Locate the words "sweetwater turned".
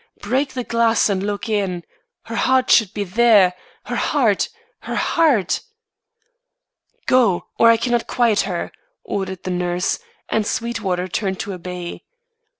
10.47-11.39